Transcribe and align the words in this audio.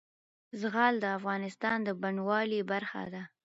زغال 0.59 0.93
د 0.99 1.05
افغانستان 1.17 1.77
د 1.83 1.89
بڼوالۍ 2.01 2.61
برخه 2.71 3.01
ده. 3.13 3.23